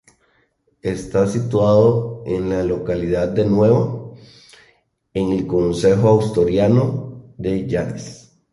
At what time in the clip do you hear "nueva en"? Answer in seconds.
3.45-5.31